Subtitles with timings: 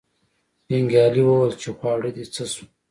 [0.69, 2.65] جنګیالي وویل چې خواړه دې څه شو.